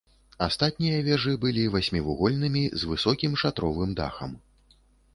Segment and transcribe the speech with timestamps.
[0.45, 4.31] Астатнія вежы былі васьмівугольнымі, з высокім шатровым дахам.